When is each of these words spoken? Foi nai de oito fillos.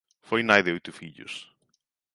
Foi 0.27 0.41
nai 0.47 0.61
de 0.65 0.73
oito 0.75 0.91
fillos. 0.99 1.33